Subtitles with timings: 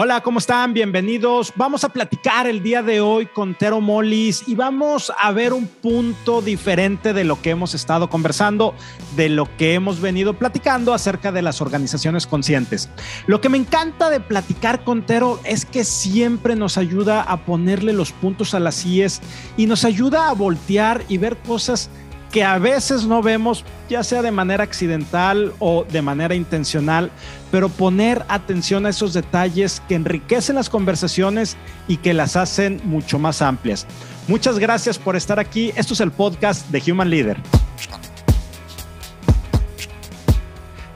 [0.00, 0.74] Hola, ¿cómo están?
[0.74, 1.52] Bienvenidos.
[1.56, 5.66] Vamos a platicar el día de hoy con Tero Molis y vamos a ver un
[5.66, 8.76] punto diferente de lo que hemos estado conversando,
[9.16, 12.88] de lo que hemos venido platicando acerca de las organizaciones conscientes.
[13.26, 17.92] Lo que me encanta de platicar con Tero es que siempre nos ayuda a ponerle
[17.92, 19.20] los puntos a las IES
[19.56, 21.90] y nos ayuda a voltear y ver cosas
[22.30, 27.10] que a veces no vemos, ya sea de manera accidental o de manera intencional,
[27.50, 33.18] pero poner atención a esos detalles que enriquecen las conversaciones y que las hacen mucho
[33.18, 33.86] más amplias.
[34.26, 35.72] Muchas gracias por estar aquí.
[35.74, 37.38] Esto es el podcast de Human Leader.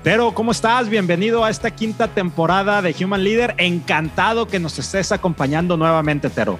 [0.03, 0.89] Pero, ¿cómo estás?
[0.89, 3.55] Bienvenido a esta quinta temporada de Human Leader.
[3.57, 6.59] Encantado que nos estés acompañando nuevamente, Tero.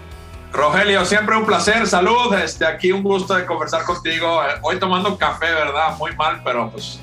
[0.53, 1.87] Rogelio, siempre un placer.
[1.87, 2.35] Salud.
[2.35, 4.41] Este, aquí un gusto de conversar contigo.
[4.61, 5.97] Hoy tomando café, ¿verdad?
[5.99, 7.01] Muy mal, pero pues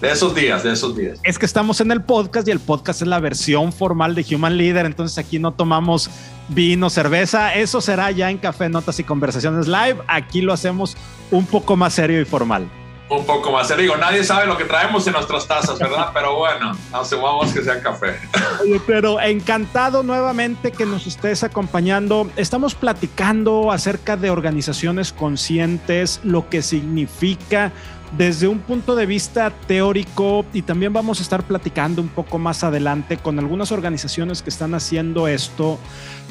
[0.00, 1.18] de esos días, de esos días.
[1.24, 4.56] Es que estamos en el podcast y el podcast es la versión formal de Human
[4.56, 6.10] Leader, entonces aquí no tomamos
[6.48, 9.98] vino, cerveza, eso será ya en Café Notas y Conversaciones Live.
[10.08, 10.96] Aquí lo hacemos
[11.30, 12.66] un poco más serio y formal
[13.10, 13.76] un poco más.
[13.76, 16.10] Digo, nadie sabe lo que traemos en nuestras tazas, ¿verdad?
[16.14, 18.16] Pero bueno, asumamos que sea café.
[18.86, 22.30] pero encantado nuevamente que nos estés acompañando.
[22.36, 27.72] Estamos platicando acerca de organizaciones conscientes, lo que significa
[28.16, 32.64] desde un punto de vista teórico y también vamos a estar platicando un poco más
[32.64, 35.78] adelante con algunas organizaciones que están haciendo esto.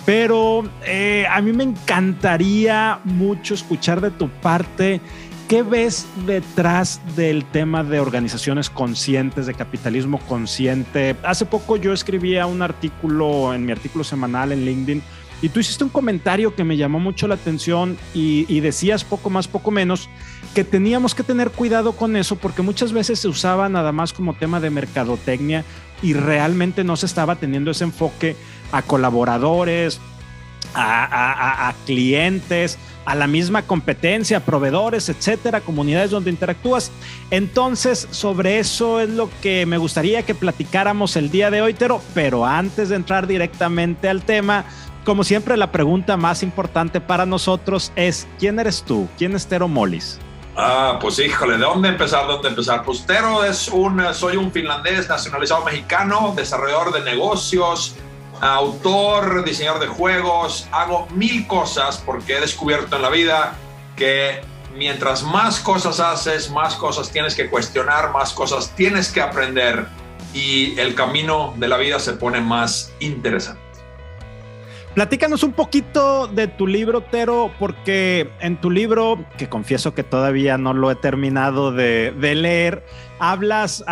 [0.06, 5.02] Pero eh, a mí me encantaría mucho escuchar de tu parte
[5.50, 11.16] ¿Qué ves detrás del tema de organizaciones conscientes, de capitalismo consciente?
[11.24, 15.02] Hace poco yo escribía un artículo en mi artículo semanal en LinkedIn
[15.42, 19.48] y tú hiciste un comentario que me llamó mucho la atención y, decías poco más,
[19.48, 20.08] poco menos,
[20.54, 24.36] que teníamos que tener cuidado con eso porque muchas veces se usaba nada más como
[24.36, 25.66] tema de mercadotecnia
[26.04, 28.36] y realmente no se estaba teniendo ese enfoque
[28.72, 30.00] a colaboradores,
[30.76, 36.92] a, clientes, a la misma competencia, proveedores, etcétera, comunidades donde interactúas.
[37.32, 42.02] Entonces, sobre eso es lo que me gustaría que platicáramos el día de hoy, Tero.
[42.14, 44.66] Pero antes de entrar directamente al tema,
[45.06, 49.08] como siempre, la pregunta más importante para nosotros es: ¿quién eres tú?
[49.18, 50.20] ¿Quién es Tero Molis?
[50.62, 52.28] Ah, pues híjole, ¿de dónde empezar?
[52.28, 52.84] ¿Dónde empezar?
[52.84, 57.96] Pues Tero es un, soy un finlandés nacionalizado mexicano, desarrollador de negocios,
[58.42, 63.56] autor, diseñador de juegos, hago mil cosas porque he descubierto en la vida
[63.96, 64.42] que
[64.78, 69.88] mientras más cosas haces, más cosas tienes que cuestionar, más cosas tienes que aprender
[70.34, 73.62] y el camino de la vida se pone más interesante.
[74.94, 80.58] Platícanos un poquito de tu libro, Tero, porque en tu libro, que confieso que todavía
[80.58, 82.84] no lo he terminado de, leer,
[83.20, 83.86] hablas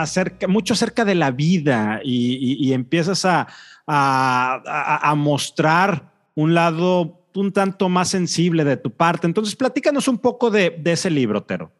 [0.47, 3.47] mucho acerca de la vida y empiezas a,
[3.87, 9.27] a, mostrar un lado un tanto más sensible de tu parte.
[9.27, 11.71] Entonces, platícanos un poco de, ese libro, Tero.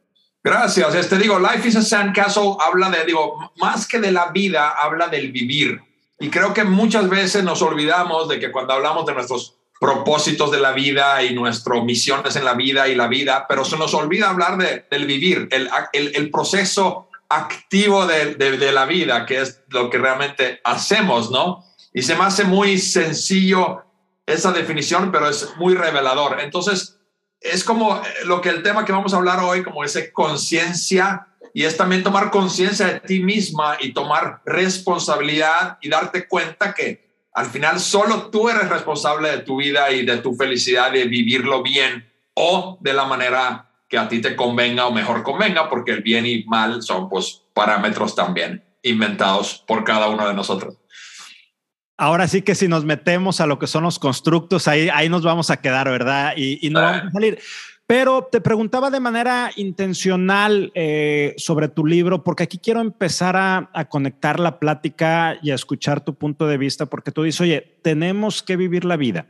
[0.43, 0.95] Gracias.
[0.95, 5.07] Este digo, Life is a Sandcastle habla de, digo, más que de la vida, habla
[5.07, 5.81] del vivir.
[6.19, 10.59] Y creo que muchas veces nos olvidamos de que cuando hablamos de nuestros propósitos de
[10.59, 14.29] la vida y nuestras misiones en la vida y la vida, pero se nos olvida
[14.29, 19.89] hablar de, del vivir, el, el, proceso activo de, de, la vida, que es lo
[19.89, 21.63] que realmente hacemos, ¿no?
[21.97, 23.83] Y se me hace muy sencillo
[24.23, 26.39] esa definición, pero es muy revelador.
[26.41, 26.99] Entonces,
[27.41, 31.25] es como lo que el tema que vamos a hablar hoy, como ese conciencia,
[31.55, 37.27] y es también tomar conciencia de ti misma y tomar responsabilidad y darte cuenta que
[37.33, 41.63] al final solo tú eres responsable de tu vida y de tu felicidad de vivirlo
[41.63, 46.03] bien o de la manera que a ti te convenga o mejor convenga, porque el
[46.03, 50.77] bien y mal son pues parámetros también inventados por cada uno de nosotros.
[51.97, 55.23] Ahora sí que si nos metemos a lo que son los constructos, ahí, ahí nos
[55.23, 56.33] vamos a quedar, ¿verdad?
[56.37, 57.39] Y, no vamos a salir.
[57.87, 63.71] Pero te preguntaba de manera intencional eh, sobre tu libro, porque aquí quiero empezar a,
[63.73, 67.79] a, conectar la plática y a escuchar tu punto de vista, porque tú dices, oye,
[67.81, 69.27] tenemos que vivir la vida.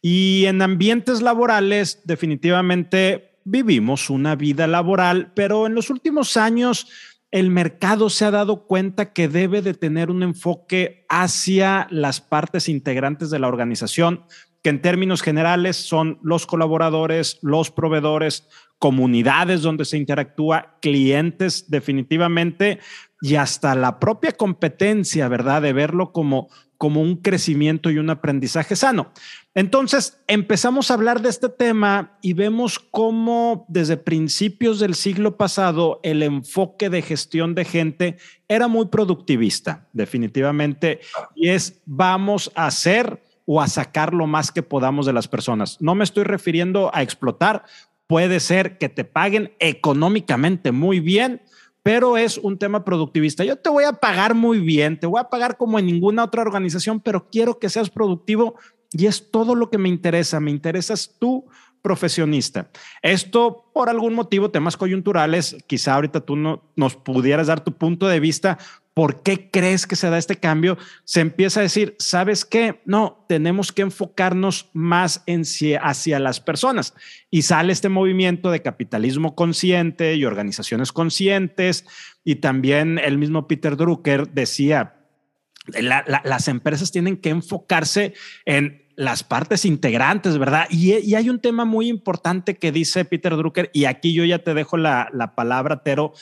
[0.00, 6.88] Y en ambientes laborales, definitivamente vivimos una vida laboral, pero en los últimos años
[7.30, 12.68] el mercado se ha dado cuenta que debe de tener un enfoque hacia las partes
[12.68, 14.24] integrantes de la organización,
[14.62, 22.80] que en términos generales son los colaboradores, los proveedores, comunidades donde se interactúa, clientes definitivamente,
[23.20, 25.62] y hasta la propia competencia, ¿verdad?
[25.62, 29.12] De verlo como, como un crecimiento y un aprendizaje sano.
[29.56, 35.98] Entonces, empezamos a hablar de este tema y vemos cómo desde principios del siglo pasado
[36.02, 38.18] el enfoque de gestión de gente
[38.48, 41.00] era muy productivista, definitivamente,
[41.34, 45.80] y es vamos a hacer o a sacar lo más que podamos de las personas.
[45.80, 47.64] No me estoy refiriendo a explotar,
[48.06, 51.40] puede ser que te paguen económicamente muy bien,
[51.82, 53.44] pero es un tema productivista.
[53.44, 56.42] Yo te voy a pagar muy bien, te voy a pagar como en ninguna otra
[56.42, 58.56] organización, pero quiero que seas productivo
[58.92, 60.40] y es todo lo que me interesa.
[60.40, 61.46] Me interesas tú
[61.86, 62.68] profesionista.
[63.00, 68.08] Esto por algún motivo, temas coyunturales, quizá ahorita tú no, nos pudieras dar tu punto
[68.08, 68.58] de vista.
[68.92, 70.78] ¿Por qué crees que se da este cambio?
[71.04, 72.80] Se empieza a decir, ¿sabes qué?
[72.86, 75.44] No, tenemos que enfocarnos más en
[75.80, 76.92] hacia las personas.
[77.30, 81.84] Y sale este movimiento de capitalismo consciente y organizaciones conscientes.
[82.24, 84.96] Y también el mismo Peter Drucker decía,
[85.66, 88.14] las empresas tienen que enfocarse
[88.44, 90.66] en las partes integrantes, ¿verdad?
[90.70, 94.54] Y, hay un tema muy importante que dice Peter Drucker, y aquí yo ya te
[94.54, 96.14] dejo la, palabra, Tero,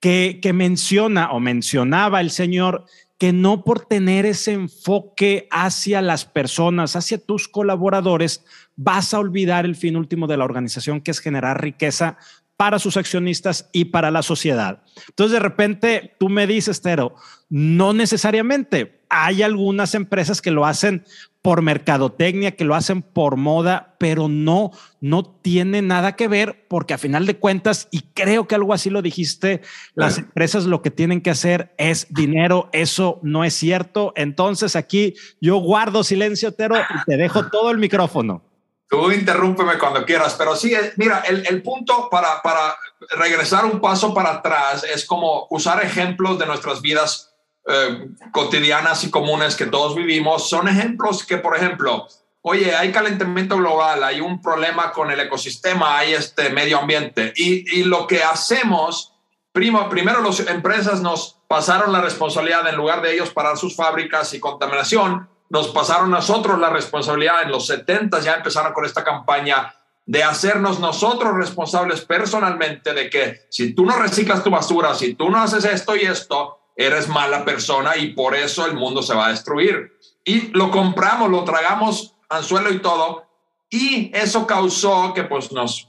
[0.00, 2.84] que, que menciona o mencionaba el señor
[3.18, 8.42] que no por tener ese enfoque hacia las personas, hacia tus colaboradores,
[8.76, 12.16] vas a olvidar el fin último de la organización, que es generar riqueza
[12.60, 14.82] para sus accionistas y para la sociedad.
[15.08, 17.14] Entonces, de repente, tú me dices, Tero,
[17.48, 19.00] no necesariamente.
[19.08, 21.06] Hay algunas empresas que lo hacen
[21.40, 26.92] por mercadotecnia, que lo hacen por moda, pero no, no tiene nada que ver porque
[26.92, 29.62] a final de cuentas, y creo que algo así lo dijiste,
[29.94, 34.12] las empresas lo que tienen que hacer es dinero, eso no es cierto.
[34.16, 38.49] Entonces aquí yo guardo silencio, Tero, y te dejo todo el micrófono.
[38.90, 42.76] Tú interrúmpeme cuando quieras, pero sí, eh, mira, el, el punto para, para
[43.10, 47.30] regresar un paso para atrás es como usar ejemplos de nuestras vidas
[47.66, 50.48] eh, cotidianas y comunes que todos vivimos.
[50.48, 52.08] Son ejemplos que, por ejemplo,
[52.42, 57.32] oye, hay calentamiento global, hay un problema con el ecosistema, hay este medio ambiente.
[57.36, 59.12] Y, lo que hacemos,
[59.52, 64.32] primo, primero las empresas nos pasaron la responsabilidad en lugar de ellos parar sus fábricas
[64.34, 69.74] y contaminación, nos pasaron nosotros la responsabilidad en los 70 ya empezaron con esta campaña
[70.06, 75.28] de hacernos nosotros responsables personalmente de que si tú no reciclas tu basura, si tú
[75.28, 79.26] no haces esto y esto, eres mala persona y por eso el mundo se va
[79.26, 79.92] a destruir.
[80.24, 83.24] Y lo compramos, lo tragamos anzuelo y todo.
[83.68, 85.88] Y eso causó que pues nos,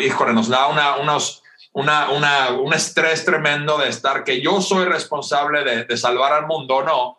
[0.00, 1.42] híjole, nos da una, unos,
[1.72, 6.46] una, una, un estrés tremendo de estar que yo soy responsable de, de salvar al
[6.46, 7.17] mundo o no.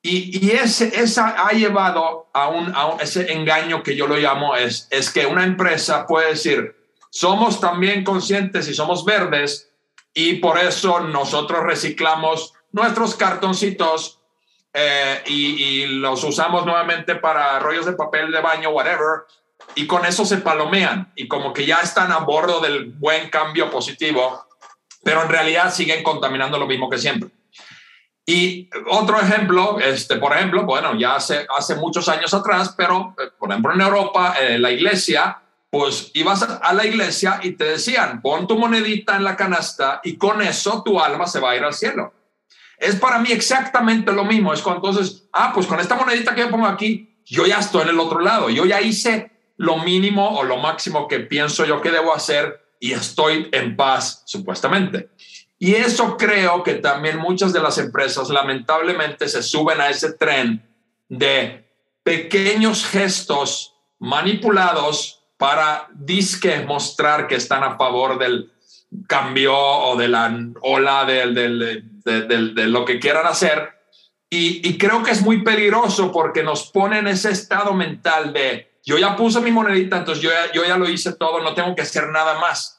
[0.00, 4.54] Y, y ese, esa ha llevado a, un, a ese engaño que yo lo llamo
[4.54, 6.76] es, es que una empresa puede decir,
[7.10, 9.70] somos también conscientes y somos verdes,
[10.14, 14.20] y por eso nosotros reciclamos nuestros cartoncitos
[14.72, 19.22] eh, y, los usamos nuevamente para rollos de papel de baño, whatever,
[19.74, 23.70] y con eso se palomean y como que ya están a bordo del buen cambio
[23.70, 24.44] positivo,
[25.02, 27.30] pero en realidad siguen contaminando lo mismo que siempre.
[28.30, 33.30] Y otro ejemplo, este, por ejemplo, bueno, ya hace, hace muchos años atrás, pero eh,
[33.38, 35.38] por ejemplo en Europa, eh, la iglesia
[35.70, 40.18] pues ibas a la iglesia y te decían, pon tu monedita en la canasta y
[40.18, 42.12] con eso tu alma se va a ir al cielo.
[42.76, 44.52] Es para mí exactamente lo mismo.
[44.52, 47.82] Es cuando entonces, ah, pues con esta monedita que yo pongo aquí, yo ya estoy
[47.82, 48.50] en el otro lado.
[48.50, 52.92] Yo ya hice lo mínimo o lo máximo que pienso yo que debo hacer y
[52.92, 55.08] estoy en paz, supuestamente.
[55.58, 60.62] Y eso creo que también muchas de las empresas lamentablemente se suben a ese tren
[61.08, 61.68] de
[62.04, 68.52] pequeños gestos manipulados para disque mostrar que están a favor del
[69.06, 73.70] cambio o de la ola de, de, lo que quieran hacer.
[74.30, 78.96] Y, creo que es muy peligroso porque nos pone en ese estado mental de yo
[78.96, 82.08] ya puse mi monedita, entonces yo yo ya lo hice todo, no tengo que hacer
[82.08, 82.77] nada más.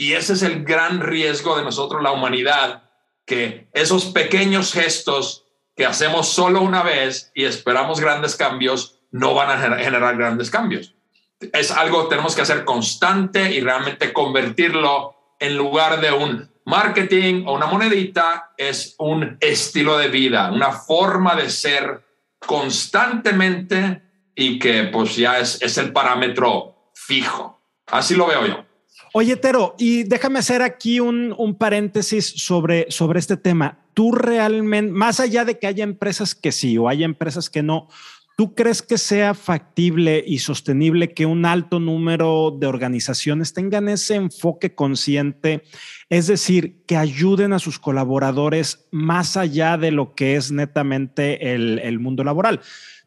[0.00, 2.90] Y ese es el gran riesgo de nosotros, la humanidad,
[3.26, 5.44] que esos pequeños gestos
[5.76, 10.94] que hacemos solo una vez y esperamos grandes cambios, no van a generar grandes cambios
[11.52, 17.44] es algo que tenemos que hacer constante y realmente convertirlo en lugar de un marketing
[17.46, 22.04] o una monedita, es un estilo de vida, una forma de ser
[22.38, 24.02] constantemente
[24.34, 27.60] y que pues ya es, es el parámetro fijo.
[27.86, 28.64] Así lo veo yo.
[29.12, 33.78] Oye, Tero, y déjame hacer aquí un, un, paréntesis sobre, sobre este tema.
[33.92, 37.88] Tú realmente, más allá de que haya empresas que sí o haya empresas que no,
[38.40, 44.14] ¿Tú crees que sea factible y sostenible que un alto número de organizaciones tengan ese
[44.14, 45.62] enfoque consciente?
[46.08, 51.98] Es decir, que ayuden a sus colaboradores más allá de lo que es netamente el,
[52.00, 52.62] mundo laboral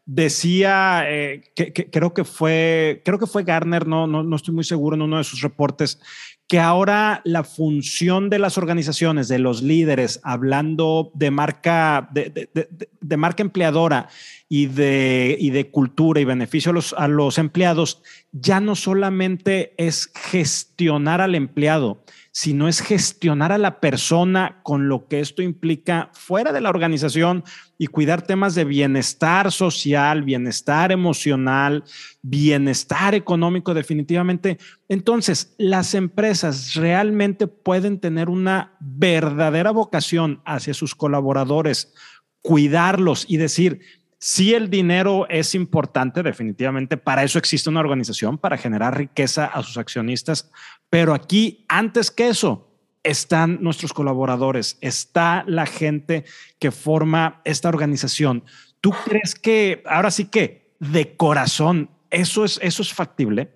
[0.05, 4.65] decía eh, que, creo que fue creo que fue Garner no, no, no estoy muy
[4.65, 5.99] seguro en uno de sus reportes
[6.47, 13.41] que ahora la función de las organizaciones, de los líderes, hablando de marca, de, marca
[13.41, 14.09] empleadora
[14.55, 19.73] y de, y de cultura y beneficio a los, a los empleados, ya no solamente
[19.77, 26.11] es gestionar al empleado, sino es gestionar a la persona con lo que esto implica
[26.13, 27.43] fuera de la organización
[27.79, 31.83] y cuidar temas de bienestar social, bienestar emocional,
[32.21, 34.59] bienestar económico definitivamente.
[34.87, 41.95] Entonces, las empresas realmente pueden tener una verdadera vocación hacia sus colaboradores,
[42.43, 43.81] cuidarlos y decir,
[44.25, 46.95] si el dinero es importante, definitivamente.
[46.95, 50.49] Para eso existe una organización, para generar riqueza a sus accionistas.
[50.89, 52.71] Pero aquí, antes que eso,
[53.03, 56.23] están nuestros colaboradores, está la gente
[56.57, 58.45] que forma esta organización.
[58.79, 63.49] ¿Tú crees que, ahora sí que, de corazón, eso es, eso es factible?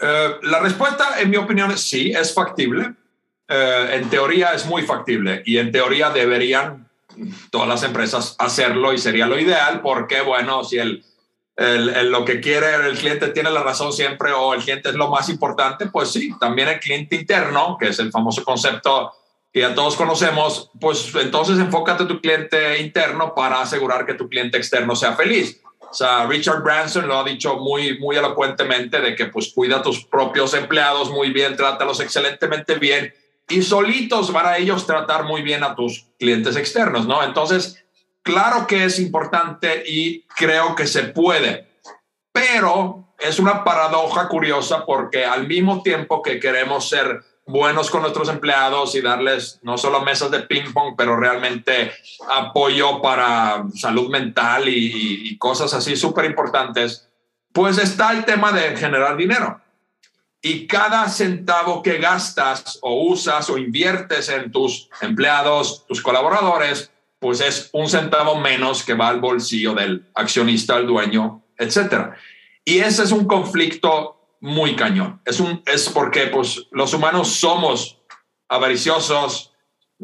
[0.00, 2.94] Eh, la respuesta, en mi opinión, es sí, es factible.
[3.48, 6.88] Eh, en teoría es muy factible y en teoría deberían
[7.50, 11.04] todas las empresas hacerlo y sería lo ideal porque, bueno, si el,
[11.56, 15.28] lo que quiere el cliente tiene la razón siempre o el cliente es lo más
[15.28, 19.12] importante, pues sí, también el cliente interno, que es el famoso concepto
[19.52, 24.58] que ya todos conocemos, pues entonces enfócate tu cliente interno para asegurar que tu cliente
[24.58, 25.60] externo sea feliz.
[25.78, 29.82] O sea, Richard Branson lo ha dicho muy, muy elocuentemente de que pues cuida a
[29.82, 33.14] tus propios empleados muy bien, trátalos excelentemente bien
[33.48, 37.22] y solitos van a ellos tratar muy bien a tus clientes externos, ¿no?
[37.22, 37.84] Entonces,
[38.22, 41.68] claro que es importante y creo que se puede,
[42.32, 48.30] pero es una paradoja curiosa porque al mismo tiempo que queremos ser buenos con nuestros
[48.30, 51.92] empleados y darles no solo mesas de ping pong, pero realmente
[52.34, 57.10] apoyo para salud mental y, y cosas así súper importantes,
[57.52, 59.60] pues está el tema de generar dinero
[60.44, 67.40] y cada centavo que gastas o usas o inviertes en tus empleados, tus colaboradores, pues
[67.40, 72.14] es un centavo menos que va al bolsillo del accionista, el dueño, etcétera.
[72.62, 75.18] Y ese es un conflicto muy cañón.
[75.24, 77.96] Es, un, es porque pues, los humanos somos
[78.46, 79.54] avariciosos,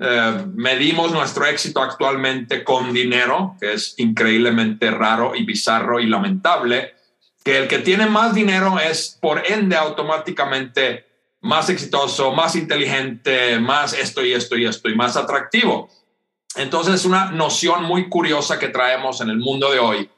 [0.00, 6.94] eh, medimos nuestro éxito actualmente con dinero, que es increíblemente raro y bizarro y lamentable
[7.44, 11.06] que el que tiene más dinero es por ende automáticamente
[11.40, 15.88] más exitoso, más inteligente, más esto y esto y esto y más atractivo.
[16.56, 20.11] Entonces es una noción muy curiosa que traemos en el mundo de hoy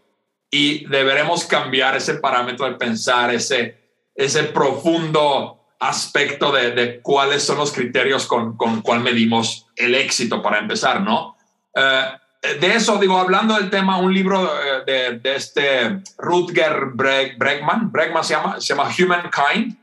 [0.50, 3.78] y deberemos cambiar ese parámetro de pensar, ese,
[4.14, 10.42] ese profundo aspecto de, de cuáles son los criterios con, con cuál medimos el éxito
[10.42, 11.36] para empezar, ¿no?
[11.74, 12.04] Eh,
[12.42, 14.50] de eso, digo, hablando del tema, un libro
[14.87, 19.78] eh, de, este Rutger Bregman, Bregman se llama, se llama Humankind.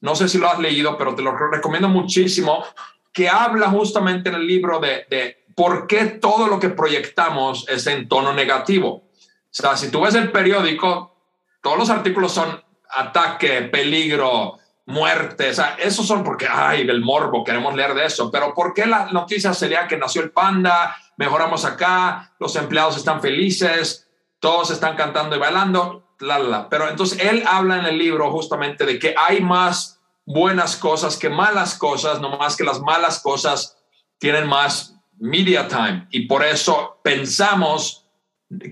[0.00, 2.64] No sé si lo has leído, pero te lo recomiendo muchísimo,
[3.12, 7.86] que habla justamente en el libro de, de por qué todo lo que proyectamos es
[7.86, 8.88] en tono negativo.
[8.88, 9.04] O
[9.50, 11.14] sea, si tú ves el periódico,
[11.60, 15.50] todos los artículos son ataque, peligro, muerte.
[15.50, 18.30] O sea, esos son porque, ay, del morbo, queremos leer de eso.
[18.30, 20.96] Pero ¿por qué la noticia sería que nació el panda?
[21.18, 27.18] mejoramos acá, los empleados están felices, todos están cantando y bailando, la, la, Pero entonces
[27.20, 32.20] él habla en el libro justamente de que hay más buenas cosas que malas cosas,
[32.20, 33.76] no más que las malas cosas
[34.18, 38.06] tienen más media time y por eso pensamos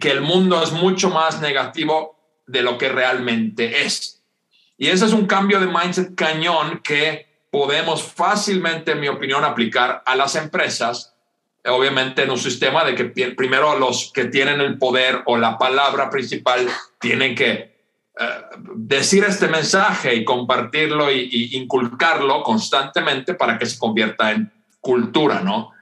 [0.01, 4.16] que el mundo es mucho más negativo de lo que realmente es.
[4.79, 10.03] Y ese es un cambio de mindset cañón que podemos fácilmente, en mi opinión, aplicar
[10.05, 11.17] a las empresas
[11.69, 16.11] obviamente en un sistema de que primero los que tienen el poder o la palabra
[16.11, 16.69] principal
[17.01, 17.77] tienen que
[18.19, 18.41] eh,
[18.77, 25.73] decir este mensaje y compartirlo y, inculcarlo constantemente para que se convierta en cultura, ¿no?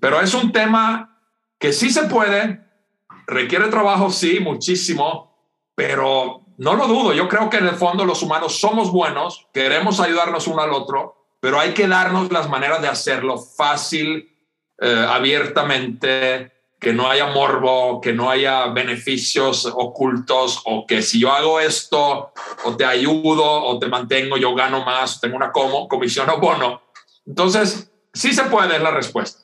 [0.00, 1.18] Pero es un tema
[1.58, 2.60] que sí se puede,
[3.26, 5.36] requiere trabajo, sí, muchísimo,
[5.74, 9.98] pero no lo dudo, yo creo que en el fondo los humanos somos buenos, queremos
[9.98, 14.32] ayudarnos uno al otro, pero hay que darnos las maneras de hacerlo fácil,
[14.80, 21.32] eh, abiertamente, que no haya morbo, que no haya beneficios ocultos o que si yo
[21.32, 26.30] hago esto o te ayudo o te mantengo, yo gano más, tengo una como, comisión
[26.30, 26.80] o bono.
[27.26, 29.42] Entonces, sí se puede, es la respuesta.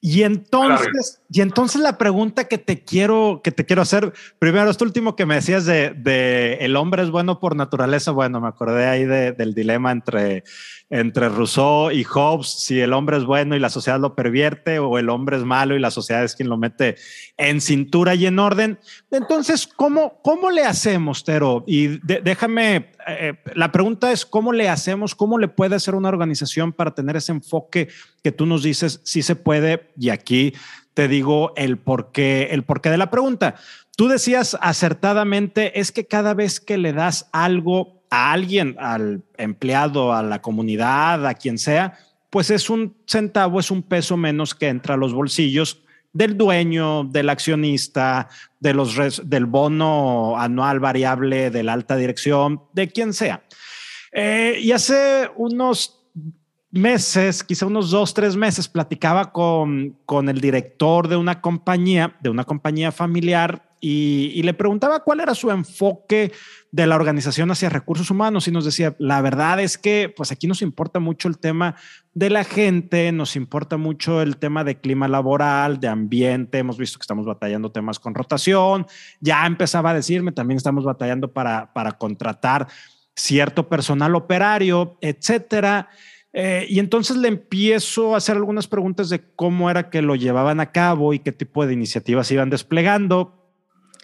[0.00, 4.84] Y entonces, y entonces la pregunta que te quiero, que te quiero hacer, primero, esto
[4.84, 8.86] último que me decías de, de el hombre es bueno por naturaleza, bueno, me acordé
[8.86, 10.44] ahí de, del dilema entre,
[10.90, 14.98] entre Rousseau y Hobbes, si el hombre es bueno y la sociedad lo pervierte o
[14.98, 16.96] el hombre es malo y la sociedad es quien lo mete
[17.36, 18.78] en cintura y en orden.
[19.10, 21.64] Entonces, ¿cómo, cómo le hacemos, Tero?
[21.66, 25.14] Y déjame, eh, la pregunta es, ¿cómo le hacemos?
[25.14, 27.88] ¿Cómo le puede hacer una organización para tener ese enfoque
[28.22, 29.85] que tú nos dices, si se puede?
[29.98, 30.54] Y aquí
[30.94, 33.56] te digo el porqué, el porqué de la pregunta.
[33.96, 40.12] Tú decías acertadamente, es que cada vez que le das algo a alguien, al empleado,
[40.12, 41.98] a la comunidad, a quien sea,
[42.30, 47.04] pues es un centavo, es un peso menos que entra a los bolsillos del dueño,
[47.04, 48.96] del accionista, de los
[49.28, 53.42] del bono anual variable, de la alta dirección, de quien sea.
[54.12, 56.05] Eh, y hace unos
[56.76, 62.30] meses, quizá unos dos, tres meses, platicaba con, con el director de una compañía, de
[62.30, 66.32] una compañía familiar, y, le preguntaba cuál era su enfoque
[66.72, 70.46] de la organización hacia recursos humanos y nos decía, la verdad es que pues aquí
[70.46, 71.76] nos importa mucho el tema
[72.14, 76.98] de la gente, nos importa mucho el tema de clima laboral, de ambiente, hemos visto
[76.98, 78.86] que estamos batallando temas con rotación,
[79.20, 82.68] ya empezaba a decirme, también estamos batallando para, para contratar
[83.14, 85.88] cierto personal operario, etcétera.
[86.38, 90.60] Eh, y entonces le empiezo a hacer algunas preguntas de cómo era que lo llevaban
[90.60, 93.50] a cabo y qué tipo de iniciativas iban desplegando.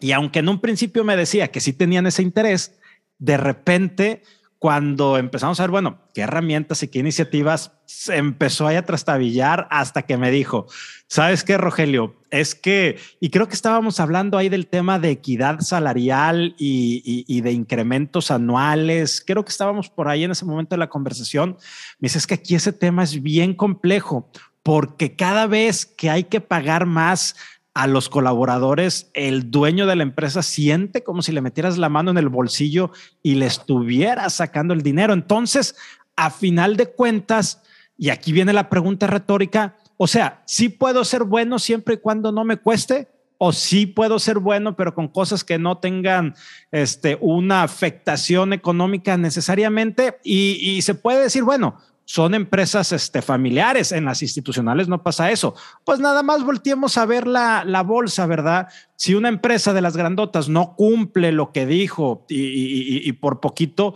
[0.01, 2.81] Y aunque en un principio me decía que sí tenían ese interés,
[3.19, 4.23] de repente
[4.63, 10.03] cuando empezamos a ver, bueno, qué herramientas y qué iniciativas, se empezó a trastabillar hasta
[10.03, 10.69] que me dijo,
[11.09, 12.15] ¿sabes qué, Rogelio?
[12.31, 17.51] Es que, y creo que estábamos hablando ahí del tema de equidad salarial y, de
[17.51, 19.21] incrementos anuales.
[19.27, 21.57] Creo que estábamos por ahí en ese momento de la conversación.
[21.99, 24.31] Me dice, es que aquí ese tema es bien complejo
[24.63, 27.35] porque cada vez que hay que pagar más
[27.75, 32.11] a los colaboradores, el dueño de la empresa siente como si le metieras la mano
[32.11, 32.91] en el bolsillo
[33.23, 35.15] y le estuvieras sacando el dinero.
[35.15, 35.75] Entonces,
[36.17, 37.63] a final de cuentas,
[37.97, 42.31] y aquí viene la pregunta retórica, o sea, sí puedo ser bueno siempre y cuando
[42.31, 43.09] no me cueste,
[43.45, 46.37] o sí puedo ser bueno, pero con cosas que no tengan
[46.71, 50.19] este, una afectación económica necesariamente.
[50.23, 55.31] Y, y se puede decir, bueno, son empresas este, familiares, en las institucionales no pasa
[55.31, 55.55] eso.
[55.85, 58.69] Pues nada más volteemos a ver la, la bolsa, ¿verdad?
[58.97, 63.95] Si una empresa de las grandotas no cumple lo que dijo y, por poquito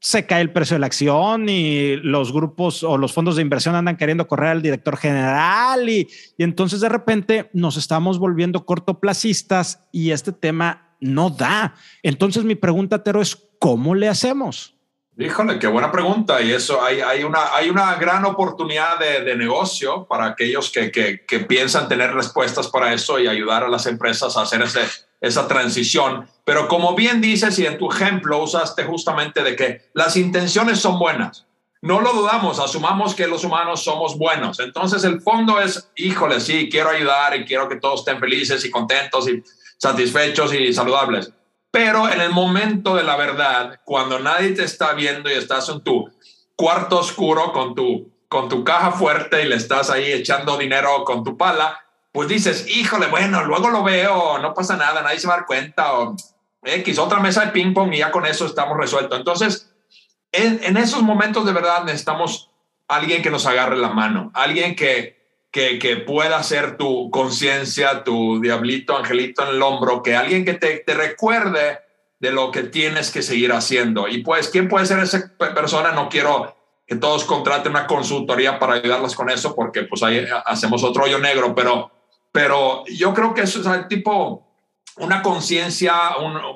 [0.00, 3.74] se cae el precio de la acción y los grupos o los fondos de inversión
[3.74, 9.80] andan queriendo correr al director general y, y entonces de repente nos estamos volviendo cortoplacistas
[9.90, 11.74] y este tema no da.
[12.04, 14.77] Entonces mi pregunta, Tero, es ¿cómo le hacemos?
[15.20, 16.40] Híjole, qué buena pregunta.
[16.40, 21.24] Y eso, hay, una, hay una gran oportunidad de, de negocio para aquellos que, que,
[21.26, 24.82] que, piensan tener respuestas para eso y ayudar a las empresas a hacer ese,
[25.20, 26.28] esa transición.
[26.44, 31.00] Pero como bien dices y en tu ejemplo usaste justamente de que las intenciones son
[31.00, 31.46] buenas.
[31.82, 34.60] No lo dudamos, asumamos que los humanos somos buenos.
[34.60, 38.70] Entonces el fondo es, híjole, sí, quiero ayudar y quiero que todos estén felices y
[38.70, 39.42] contentos y
[39.78, 41.32] satisfechos y saludables
[41.70, 45.82] pero en el momento de la verdad, cuando nadie te está viendo y estás en
[45.82, 46.10] tu
[46.56, 51.24] cuarto oscuro con tu, con tu caja fuerte y le estás ahí echando dinero con
[51.24, 51.78] tu pala,
[52.12, 55.46] pues dices, híjole, bueno, luego lo veo, no pasa nada, nadie se va a dar
[55.46, 56.16] cuenta, o
[56.62, 59.18] X, otra mesa de ping pong y ya con eso estamos resueltos.
[59.18, 59.70] Entonces,
[60.32, 62.50] en, en esos momentos de verdad necesitamos
[62.88, 65.17] alguien que nos agarre la mano, alguien que,
[65.50, 70.78] que, pueda ser tu conciencia, tu diablito, angelito en el hombro, que alguien que te,
[70.78, 71.80] te, recuerde
[72.20, 74.08] de lo que tienes que seguir haciendo.
[74.08, 75.92] Y pues, ¿quién puede ser esa persona?
[75.92, 76.56] No quiero
[76.86, 81.18] que todos contraten una consultoría para ayudarlos con eso, porque pues ahí hacemos otro hoyo
[81.18, 81.90] negro, pero,
[82.32, 84.46] pero yo creo que eso es el tipo,
[84.96, 85.94] una conciencia,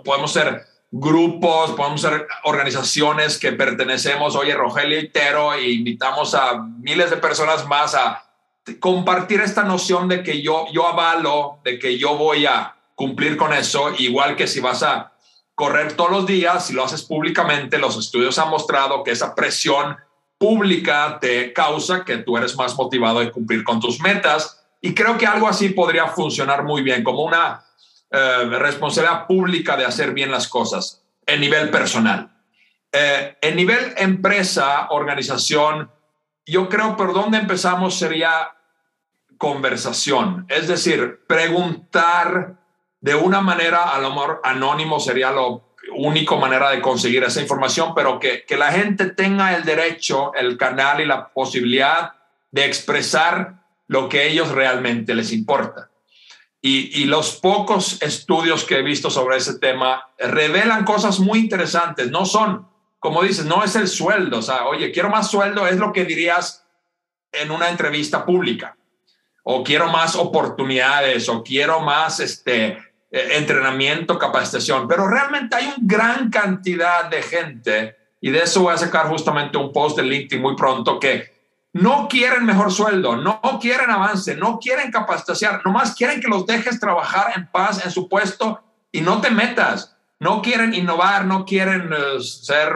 [0.02, 6.54] podemos ser grupos, podemos ser organizaciones que pertenecemos, oye, Rogelio y Tero, e invitamos a
[6.78, 8.31] miles de personas más a
[8.78, 13.52] compartir esta noción de que yo, yo avalo, de que yo voy a cumplir con
[13.52, 15.12] eso, igual que si vas a
[15.54, 19.96] correr todos los días, si lo haces públicamente, los estudios han mostrado que esa presión
[20.38, 24.64] pública te causa que tú eres más motivado de cumplir con tus metas.
[24.80, 27.64] Y creo que algo así podría funcionar muy bien, como una
[28.10, 32.30] eh, responsabilidad pública de hacer bien las cosas en nivel personal.
[32.90, 35.90] Eh, en nivel empresa, organización,
[36.46, 38.52] yo creo por dónde empezamos sería
[39.38, 42.56] conversación, es decir, preguntar
[43.00, 47.92] de una manera, a lo mejor anónimo sería lo único manera de conseguir esa información,
[47.94, 52.12] pero que, que la gente tenga el derecho, el canal y la posibilidad
[52.52, 55.90] de expresar lo que ellos realmente les importa.
[56.64, 62.12] y, los pocos estudios que he visto sobre ese tema revelan cosas muy interesantes.
[62.12, 62.68] No son,
[63.02, 64.38] como dices, no es el sueldo.
[64.38, 66.64] O sea, oye, quiero más sueldo, es lo que dirías
[67.32, 68.76] en una entrevista pública.
[69.42, 74.86] O quiero más oportunidades, o quiero más este, eh, entrenamiento, capacitación.
[74.86, 79.58] Pero realmente hay una gran cantidad de gente, y de eso voy a sacar justamente
[79.58, 81.32] un post de LinkedIn muy pronto, que
[81.72, 86.78] no quieren mejor sueldo, no quieren avance, no quieren capacitación, nomás quieren que los dejes
[86.78, 88.62] trabajar en paz en su puesto
[88.92, 89.91] y no te metas.
[90.22, 92.72] No quieren innovar, no quieren eh, ser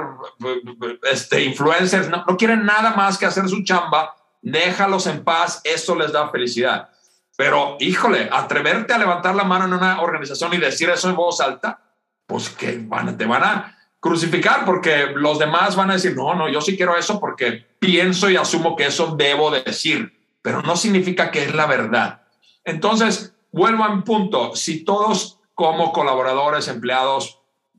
[1.09, 4.17] este, influencers, no, quieren nada más que hacer su chamba.
[4.43, 6.89] Déjalos en paz, eso les da felicidad.
[7.37, 11.41] Pero, híjole, atreverte a levantar la mano en una organización y decir eso en voz
[11.41, 11.79] alta,
[12.27, 16.49] pues que van, te van a crucificar porque los demás van a decir, no, no,
[16.49, 21.31] yo sí quiero eso porque pienso y asumo que eso debo decir, pero no significa
[21.31, 22.23] que es la verdad.
[22.65, 27.36] Entonces, vuelvo a mi punto, si todos como colaboradores, empleados,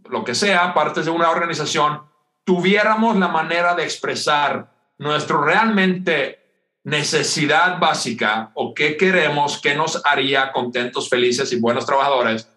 [0.10, 2.04] lo que sea, partes de una organización,
[2.44, 6.40] tuviéramos la manera de expresar nuestro realmente
[6.84, 12.50] necesidad básica o qué queremos, qué nos haría contentos, felices y buenos trabajadores,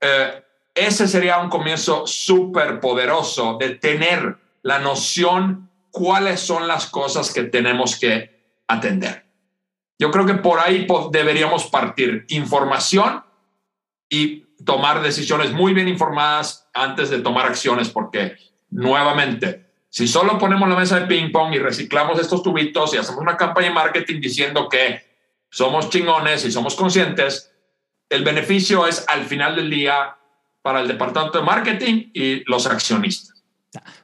[0.00, 7.32] eh, ese sería un comienzo súper poderoso de tener la noción cuáles son las cosas
[7.32, 9.24] que tenemos que atender.
[9.98, 13.24] Yo creo que por ahí deberíamos partir información
[14.08, 18.36] y tomar decisiones muy bien informadas antes de tomar acciones, porque
[18.70, 23.20] nuevamente, si solo ponemos la mesa de ping pong y reciclamos estos tubitos y hacemos
[23.20, 25.02] una campaña de marketing diciendo que
[25.50, 27.52] somos chingones y somos conscientes,
[28.08, 30.16] el beneficio es al final del día
[30.62, 33.42] para el departamento de marketing y los accionistas.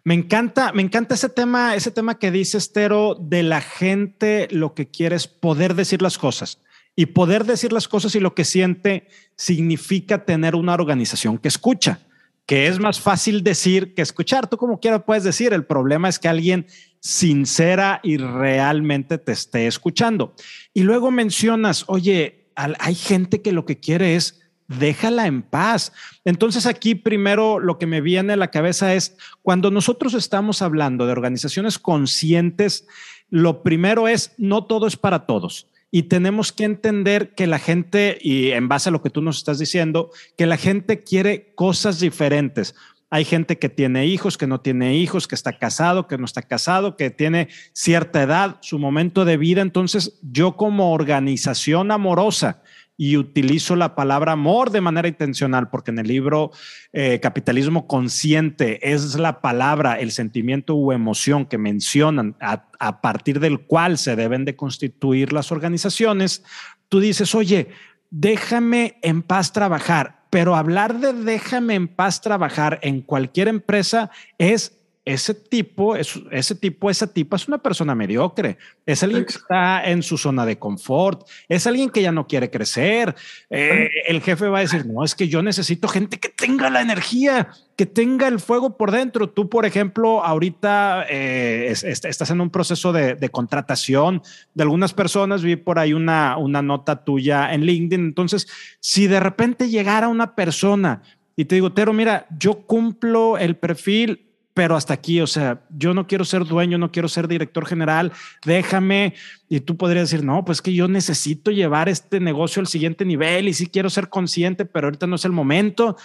[0.04, 4.74] Me encanta, me encanta ese tema, ese tema que dice Estero de la gente lo
[4.74, 6.60] que quiere es poder decir las cosas
[6.96, 9.06] y poder decir las cosas y lo que siente
[9.36, 12.00] significa tener una organización que escucha,
[12.46, 14.48] que es más fácil decir que escuchar.
[14.48, 16.66] Tú como quieras puedes decir, el problema es que alguien
[17.00, 20.34] sincera y realmente te esté escuchando.
[20.72, 25.92] Y luego mencionas, oye, hay gente que lo que quiere es déjala en paz.
[26.24, 31.06] Entonces aquí primero lo que me viene a la cabeza es cuando nosotros estamos hablando
[31.06, 32.86] de organizaciones conscientes,
[33.28, 35.68] lo primero es no todo es para todos.
[35.90, 39.38] Y tenemos que entender que la gente, y en base a lo que tú nos
[39.38, 42.74] estás diciendo, que la gente quiere cosas diferentes.
[43.08, 46.42] Hay gente que tiene hijos, que no tiene hijos, que está casado, que no está
[46.42, 49.62] casado, que tiene cierta edad, su momento de vida.
[49.62, 52.62] Entonces, yo como organización amorosa,
[52.96, 56.50] y utilizo la palabra amor de manera intencional, porque en el libro
[56.92, 63.40] eh, Capitalismo Consciente es la palabra, el sentimiento u emoción que mencionan a, a partir
[63.40, 66.42] del cual se deben de constituir las organizaciones.
[66.88, 67.68] Tú dices, oye,
[68.10, 74.75] déjame en paz trabajar, pero hablar de déjame en paz trabajar en cualquier empresa es
[75.06, 78.58] ese tipo, ese tipo, esa tipa es una persona mediocre.
[78.84, 81.28] Es alguien que está en su zona de confort.
[81.48, 83.14] Es alguien que ya no quiere crecer.
[83.48, 86.80] Eh, el jefe va a decir, no, es que yo necesito gente que tenga la
[86.80, 89.28] energía, que tenga el fuego por dentro.
[89.28, 94.22] Tú, por ejemplo, ahorita eh, estás en un proceso de, contratación
[94.54, 95.40] de algunas personas.
[95.40, 98.06] Vi por ahí una, una nota tuya en LinkedIn.
[98.06, 98.48] Entonces,
[98.80, 101.02] si de repente llegara una persona
[101.36, 105.92] y te digo, Tero, mira, yo cumplo el perfil pero hasta aquí, o sea, yo
[105.92, 108.10] no quiero ser dueño, no quiero ser director general,
[108.42, 109.12] déjame.
[109.50, 113.48] Y tú podrías decir, no, pues que yo necesito llevar este negocio al siguiente nivel
[113.48, 115.98] y sí quiero ser consciente, pero ahorita no es el momento.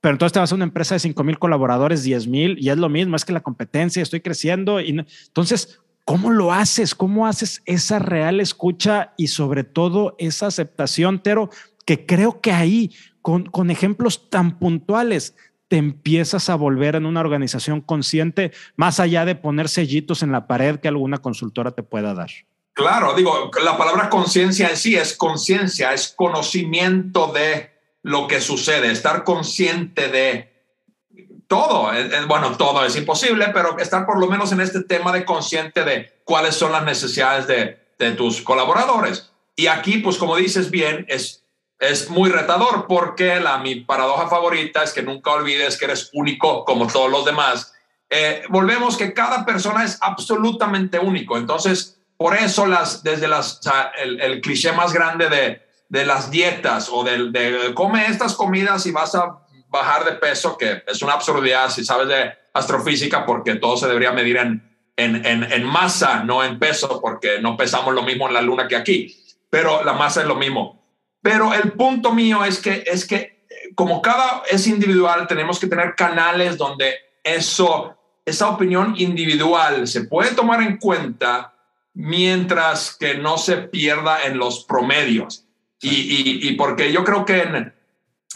[0.00, 2.76] Pero entonces te vas a una empresa de 5 mil colaboradores, 10 mil, y es
[2.76, 4.80] lo mismo, es que la competencia, estoy creciendo.
[4.80, 6.94] Y entonces, ¿cómo lo haces?
[6.94, 11.50] ¿Cómo haces esa real escucha y sobre todo esa aceptación, Tero?
[11.84, 15.34] Que creo que ahí, con, con ejemplos tan puntuales,
[15.68, 20.46] te empiezas a volver en una organización consciente, más allá de poner sellitos en la
[20.46, 22.30] pared que alguna consultora te pueda dar.
[22.72, 27.70] Claro, digo, la palabra conciencia en sí es conciencia, es conocimiento de
[28.02, 30.52] lo que sucede, estar consciente de
[31.48, 31.92] todo.
[31.92, 35.24] Eh, eh, bueno, todo es imposible, pero estar por lo menos en este tema de
[35.24, 39.32] consciente de cuáles son las necesidades de, de tus colaboradores.
[39.56, 41.45] Y aquí, pues como dices bien, es
[41.78, 46.64] es muy retador porque la, mi paradoja favorita es que nunca olvides que eres único
[46.64, 47.74] como todos los demás.
[48.08, 51.36] Eh, volvemos que cada persona es absolutamente único.
[51.36, 53.60] Entonces, por eso las, desde las,
[53.98, 58.92] el, cliché más grande de, de las dietas o de, de, come estas comidas y
[58.92, 63.76] vas a bajar de peso, que es una absurdidad si sabes de astrofísica, porque todo
[63.76, 68.02] se debería medir en, en, en, en masa, no en peso, porque no pesamos lo
[68.02, 69.14] mismo en la luna que aquí,
[69.50, 70.85] pero la masa es lo mismo
[71.26, 75.96] Pero el punto mío es que, es que como cada es individual, tenemos que tener
[75.96, 81.52] canales donde eso, esa opinión individual se puede tomar en cuenta
[81.94, 85.44] mientras que no se pierda en los promedios.
[85.80, 87.74] Y, y, porque yo creo que, en,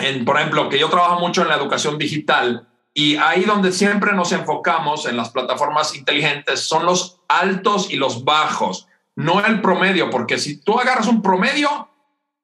[0.00, 4.14] en, por ejemplo, que yo trabajo mucho en la educación digital y ahí donde siempre
[4.14, 10.10] nos enfocamos en las plataformas inteligentes son los altos y los bajos, no el promedio,
[10.10, 11.89] porque si tú agarras un promedio,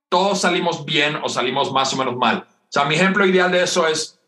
[0.09, 2.47] todos salimos bien o salimos más o menos mal.
[2.49, 4.19] O sea, mi ejemplo ideal de eso es,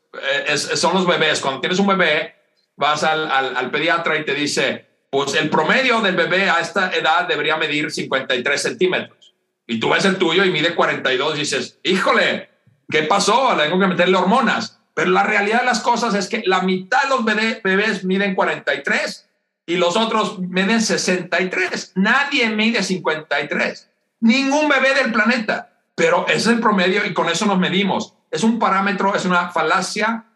[0.47, 1.41] eh, son los bebés.
[1.41, 2.35] Cuando tienes un bebé,
[2.77, 6.91] vas al, al, al pediatra y te dice, pues el promedio del bebé a esta
[6.95, 9.35] edad debería medir 53 centímetros.
[9.67, 12.49] Y tú ves el tuyo y mide 42 y dices, híjole,
[12.91, 13.55] ¿qué pasó?
[13.55, 14.81] Le tengo que meterle hormonas.
[14.95, 19.29] Pero la realidad de las cosas es que la mitad de los bebés miden 43
[19.67, 21.93] y los otros miden 63.
[21.97, 23.89] Nadie mide 53.
[24.21, 25.69] Ningún bebé del planeta.
[25.95, 28.15] Pero es el promedio y con eso nos medimos.
[28.31, 30.27] Es un parámetro, es una falacia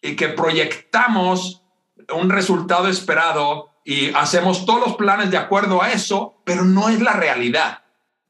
[0.00, 1.62] y que proyectamos
[2.14, 7.00] un resultado esperado y hacemos todos los planes de acuerdo a eso, pero no es
[7.00, 7.82] la realidad.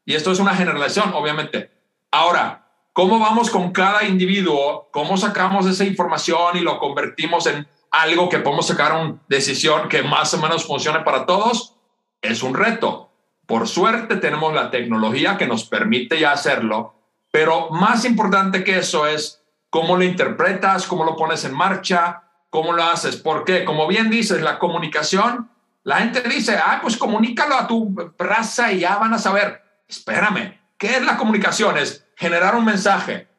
[0.05, 1.71] Y esto es una generalización, obviamente.
[2.11, 4.89] Ahora, ¿cómo vamos con cada individuo?
[4.91, 10.03] ¿Cómo sacamos esa información y lo convertimos en algo que podemos sacar una decisión que
[10.03, 11.75] más o menos funcione para todos?
[12.21, 13.10] Es un reto.
[13.45, 16.95] Por suerte tenemos la tecnología que nos permite ya hacerlo,
[17.31, 22.73] pero más importante que eso es cómo lo interpretas, cómo lo pones en marcha, ¿Cómo
[22.73, 23.15] lo haces?
[23.15, 25.49] Porque, como bien dices, la comunicación,
[25.83, 29.63] la gente dice, ah, pues comunícalo a tu raza y ya van a saber.
[29.87, 31.77] Espérame, ¿qué es la comunicación?
[31.77, 33.29] Es generar un mensaje,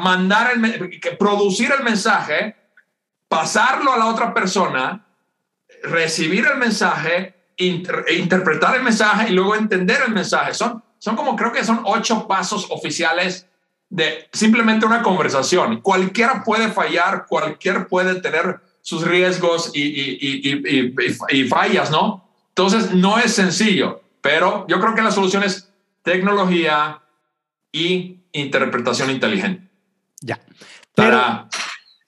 [0.00, 2.56] mandar el, producir el mensaje,
[3.28, 5.06] pasarlo a la otra persona,
[5.84, 10.54] recibir el mensaje, interpretar el mensaje y luego entender el mensaje.
[10.54, 13.46] Son, son como creo que son ocho pasos oficiales
[13.88, 15.80] de simplemente una conversación.
[15.80, 22.28] Cualquiera puede fallar, cualquiera puede tener sus riesgos y, fallas, ¿no?
[22.48, 27.02] Entonces, no es sencillo, pero yo creo que la solución es tecnología
[27.72, 29.68] y interpretación inteligente.
[30.20, 30.38] Ya.
[30.94, 31.48] Para,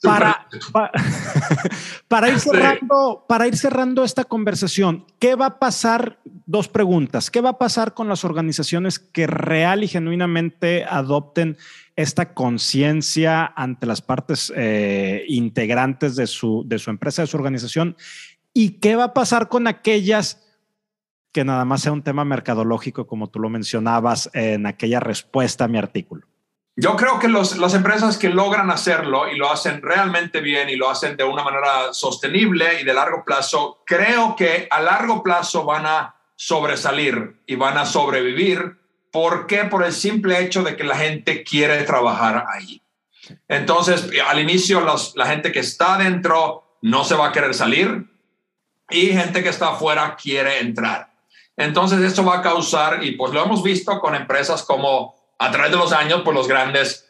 [0.02, 0.46] para,
[2.08, 6.18] para, ir cerrando, para ir cerrando esta conversación, ¿qué va a pasar?
[6.46, 7.30] Dos preguntas.
[7.30, 11.58] ¿Qué va a pasar con las organizaciones que real y genuinamente adopten
[11.94, 17.96] esta conciencia ante las partes eh, integrantes de su, de su empresa, de su organización?
[18.54, 20.42] ¿Y qué va a pasar con aquellas
[21.32, 25.68] que nada más sea un tema mercadológico, como tú lo mencionabas en aquella respuesta a
[25.68, 26.27] mi artículo?
[26.80, 30.88] Yo creo que las empresas que logran hacerlo y lo hacen realmente bien y lo
[30.88, 35.86] hacen de una manera sostenible y de largo plazo, creo que a largo plazo van
[35.86, 38.78] a sobresalir y van a sobrevivir.
[39.10, 39.64] ¿Por qué?
[39.64, 42.80] Por el simple hecho de que la gente quiere trabajar ahí.
[43.48, 44.80] Entonces, al inicio,
[45.16, 48.06] la gente que está dentro no se va a querer salir
[48.88, 51.12] y gente que está afuera quiere entrar.
[51.56, 55.70] Entonces, esto va a causar, y pues lo hemos visto con empresas como a través
[55.70, 57.08] de los años, pues los grandes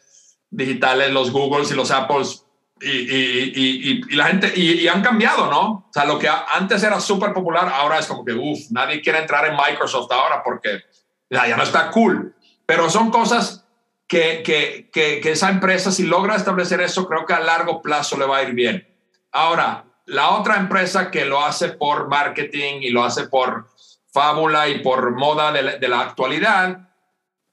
[0.49, 2.45] digitales, los Googles y los Apples
[2.81, 5.87] y, y, y, la gente, y, han cambiado, ¿no?
[5.89, 9.19] O sea, lo que antes era súper popular, ahora es como que, uff, nadie quiere
[9.19, 10.83] entrar en Microsoft ahora porque
[11.29, 12.33] ya, ya no está cool.
[12.65, 13.65] Pero son cosas
[14.07, 18.17] que, que, que, que, esa empresa, si logra establecer eso, creo que a largo plazo
[18.17, 18.87] le va a ir bien.
[19.31, 23.67] Ahora, la otra empresa que lo hace por marketing y lo hace por
[24.11, 26.88] fábula y por moda de la actualidad,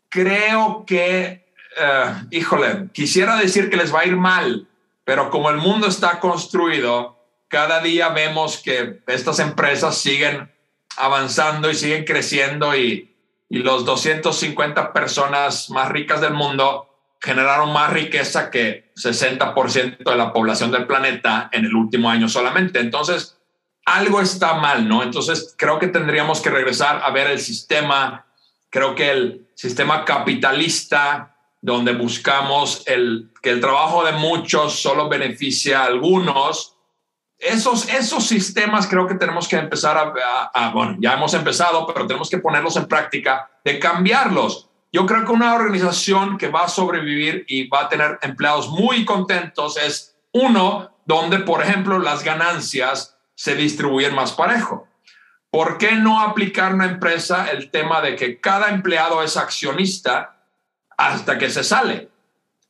[0.09, 1.47] creo que,
[1.79, 4.69] eh, híjole, quisiera decir que les va a ir mal,
[5.05, 10.53] pero como el mundo está construido, cada día vemos que estas empresas siguen
[10.97, 13.15] avanzando y siguen creciendo y,
[13.49, 16.89] y los 250 personas más ricas del mundo
[17.21, 22.81] generaron más riqueza que 60% de la población del planeta en el último año solamente.
[22.81, 23.39] Entonces,
[23.85, 25.03] algo está mal, ¿no?
[25.03, 28.27] Entonces, creo que tendríamos que regresar a ver el sistema
[28.77, 35.81] Creo que el sistema capitalista, donde buscamos el, que el trabajo de muchos solo beneficia
[35.81, 36.77] a algunos,
[37.39, 40.15] esos, esos sistemas creo que tenemos que empezar
[40.55, 44.71] a, bueno, ya hemos empezado, pero tenemos que ponerlos en práctica, de cambiarlos.
[44.93, 49.05] Yo creo que una organización que va a sobrevivir y va a tener empleados muy
[49.05, 54.89] contentos es uno donde, por ejemplo, las ganancias se distribuyen más parejo.
[55.57, 60.37] ¿Por qué no aplicar una empresa el tema de que cada empleado es accionista
[60.99, 62.11] hasta que se sale?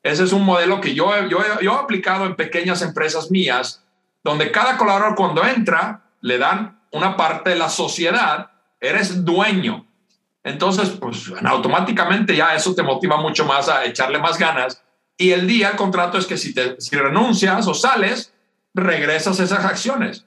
[0.05, 3.85] Ese es un modelo que yo, yo, yo he aplicado en pequeñas empresas mías,
[4.23, 9.85] donde cada colaborador cuando entra le dan una parte de la sociedad, eres dueño.
[10.45, 14.81] entonces pues automáticamente ya eso te motiva mucho más a echarle más ganas.
[15.17, 18.33] Y el día, el contrato es que si, te, si renuncias o sales,
[18.75, 20.25] regresas esas acciones.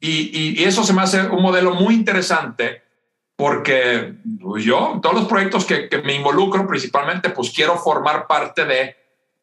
[0.00, 2.82] Y, y, eso se me hace un modelo muy interesante
[3.36, 8.64] porque pues, yo, todos los proyectos que, que me involucro principalmente, pues quiero formar parte
[8.66, 8.96] de,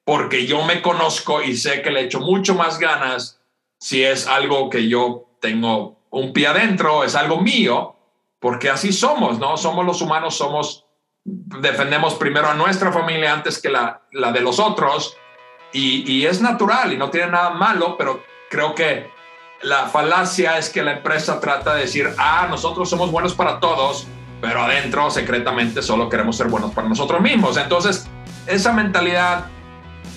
[0.05, 3.41] porque yo me conozco y sé que le echo mucho más ganas
[3.79, 7.95] si es algo que yo tengo un pie adentro, es algo mío,
[8.39, 9.57] porque así somos, ¿no?
[9.57, 10.85] Somos los humanos, somos,
[11.23, 15.17] defendemos primero a nuestra familia antes que la, la de los otros,
[15.73, 19.09] y, y es natural y no tiene nada malo, pero creo que
[19.63, 24.07] la falacia es que la empresa trata de decir, ah, nosotros somos buenos para todos,
[24.41, 27.57] pero adentro secretamente solo queremos ser buenos para nosotros mismos.
[27.57, 28.07] Entonces,
[28.45, 29.47] esa mentalidad,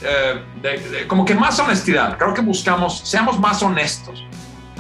[0.03, 4.25] eh, como que más honestidad, creo que buscamos, seamos más honestos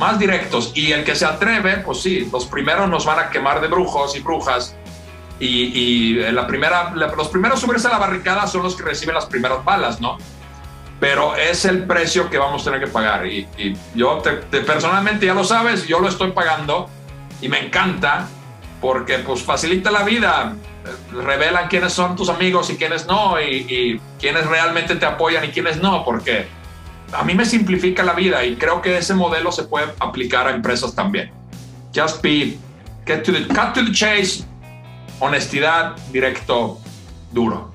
[0.00, 0.72] más directos.
[0.74, 4.16] Y el que se atreve, pues sí, los primeros nos van a quemar de brujos
[4.16, 4.74] y brujas.
[5.38, 9.64] Y, la primera, los primeros subirse a la barricada son los que reciben las primeras
[9.64, 10.18] balas, ¿no?
[11.00, 13.26] Pero es el precio que vamos a tener que pagar.
[13.26, 13.48] Y,
[13.94, 16.88] yo personalmente ya lo sabes, yo lo estoy pagando
[17.40, 18.28] y me encanta
[18.80, 20.54] porque pues facilita la vida,
[21.12, 25.48] revelan quiénes son tus amigos y quiénes no, y, y quiénes realmente te apoyan y
[25.48, 26.46] quiénes no, porque
[27.12, 30.54] a mí me simplifica la vida y creo que ese modelo se puede aplicar a
[30.54, 31.30] empresas también.
[31.94, 32.56] Just be,
[33.06, 34.44] get to the, cut to the chase,
[35.18, 36.78] honestidad, directo,
[37.32, 37.69] duro.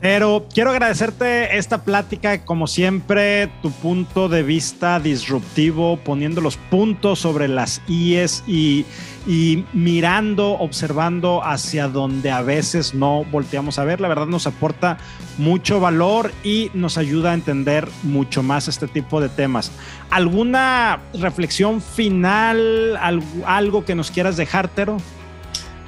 [0.00, 7.18] Pero quiero agradecerte esta plática, como siempre, tu punto de vista disruptivo, poniendo los puntos
[7.20, 8.84] sobre las IES y
[9.26, 14.00] y mirando, observando hacia donde a veces no volteamos a ver.
[14.00, 14.98] La verdad nos aporta
[15.36, 19.72] mucho valor y nos ayuda a entender mucho más este tipo de temas.
[20.10, 22.96] ¿Alguna reflexión final,
[23.44, 24.98] algo, que nos quieras dejar, Tero?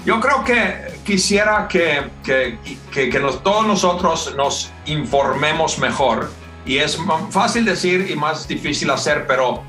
[0.05, 2.59] Yo creo que quisiera que, que,
[2.93, 6.31] que, que todos nosotros nos informemos mejor.
[6.65, 6.99] Y es
[7.31, 9.63] fácil decir y más difícil hacer, pero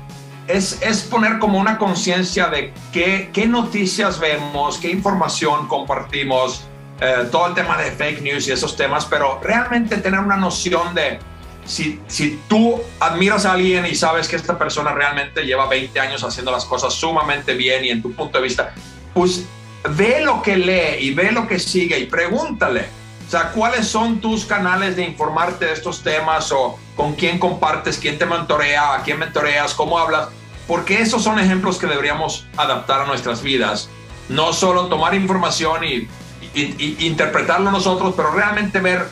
[0.46, 6.64] es, poner como una conciencia de qué, qué, noticias vemos, qué información compartimos,
[7.00, 10.94] eh, todo el tema de fake news y esos temas, pero realmente tener una noción
[10.94, 11.18] de
[11.64, 16.24] si, si tú admiras a alguien y sabes que esta persona realmente lleva 20 años
[16.24, 18.74] haciendo las cosas sumamente bien y en tu punto de vista,
[19.14, 19.46] pues
[19.88, 22.88] ve lo que lee y ve lo que sigue y pregúntale.
[23.26, 27.98] O sea, ¿cuáles son tus canales de informarte de estos temas o con quién compartes,
[27.98, 30.28] quién te mentorea, a quién mentoreas, cómo hablas?
[30.70, 33.90] porque esos son ejemplos que deberíamos adaptar a nuestras vidas.
[34.28, 36.08] No solo tomar información y,
[36.54, 39.08] interpretarlo nosotros, pero realmente ver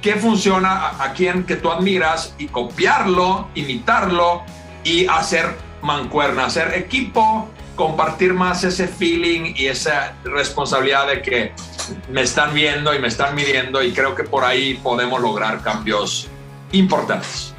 [0.00, 4.42] qué funciona a, quien que tú admiras y copiarlo, imitarlo
[4.84, 11.52] y hacer mancuerna, hacer equipo, compartir más ese feeling y esa responsabilidad de que
[12.10, 16.28] me están viendo y me están midiendo y creo que por ahí podemos lograr cambios
[16.72, 17.54] importantes.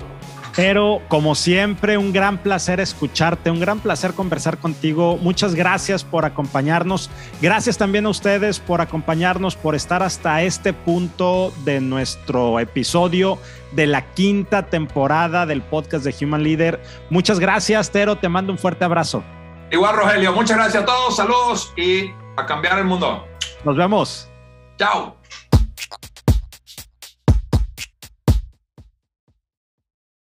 [0.55, 5.17] Pero como siempre, un gran placer escucharte, un gran placer conversar contigo.
[5.21, 7.09] Muchas gracias por acompañarnos.
[7.41, 13.37] Gracias también a ustedes por acompañarnos, por estar hasta este punto de nuestro episodio
[13.73, 16.81] de la quinta temporada del podcast de Human Leader.
[17.09, 18.17] Muchas gracias, Tero.
[18.17, 19.25] Te mando un fuerte abrazo.
[19.71, 20.33] Igual, Rogelio.
[20.33, 21.15] Muchas gracias a todos.
[21.15, 23.27] Saludos y a cambiar el mundo.
[23.63, 24.29] Nos vemos.
[24.77, 25.15] Chao.